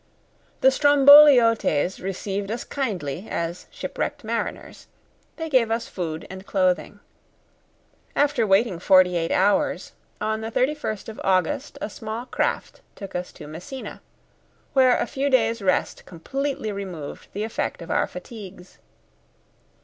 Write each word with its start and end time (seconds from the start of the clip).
The 0.61 0.69
Stromboliotes 0.71 2.01
received 2.01 2.49
us 2.49 2.63
kindly 2.63 3.27
as 3.29 3.67
shipwrecked 3.69 4.23
mariners. 4.23 4.87
They 5.35 5.47
gave 5.47 5.69
us 5.69 5.87
food 5.87 6.25
and 6.27 6.43
clothing. 6.43 7.01
After 8.15 8.47
waiting 8.47 8.79
forty 8.79 9.15
eight 9.15 9.29
hours, 9.31 9.91
on 10.19 10.41
the 10.41 10.49
31 10.49 10.97
st 10.97 11.09
of 11.09 11.21
August, 11.23 11.77
a 11.81 11.89
small 11.91 12.25
craft 12.25 12.81
took 12.95 13.13
us 13.13 13.31
to 13.33 13.45
Messina, 13.45 14.01
where 14.73 14.97
a 14.97 15.05
few 15.05 15.29
days' 15.29 15.61
rest 15.61 16.03
completely 16.07 16.71
removed 16.71 17.27
the 17.33 17.43
effect 17.43 17.79
of 17.79 17.91
our 17.91 18.07
fatigues. 18.07 18.79